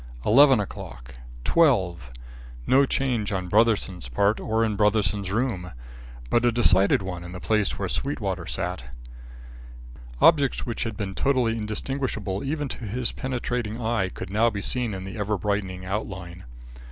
Eleven 0.25 0.59
o'clock! 0.59 1.13
Twelve! 1.43 2.09
No 2.65 2.87
change 2.87 3.31
on 3.31 3.47
Brotherson's 3.47 4.09
part 4.09 4.39
or 4.39 4.65
in 4.65 4.75
Brotherson's 4.75 5.29
room; 5.29 5.73
but 6.31 6.43
a 6.43 6.51
decided 6.51 7.03
one 7.03 7.23
in 7.23 7.33
the 7.33 7.39
place 7.39 7.77
where 7.77 7.87
Sweetwater 7.87 8.47
sat. 8.47 8.83
Objects 10.19 10.65
which 10.65 10.85
had 10.85 10.97
been 10.97 11.13
totally 11.13 11.51
indistinguishable 11.55 12.43
even 12.43 12.67
to 12.69 12.85
his 12.85 13.11
penetrating 13.11 13.79
eye 13.79 14.09
could 14.09 14.31
now 14.31 14.49
be 14.49 14.59
seen 14.63 14.95
in 14.95 15.15
ever 15.15 15.37
brightening 15.37 15.85
outline. 15.85 16.45